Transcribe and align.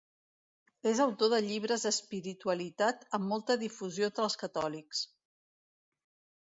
És 0.91 1.01
autor 1.03 1.29
de 1.33 1.39
llibres 1.49 1.85
d'espiritualitat 1.87 3.07
amb 3.19 3.31
molta 3.35 3.61
difusió 3.67 4.13
entre 4.13 4.27
els 4.31 4.41
catòlics. 4.47 5.05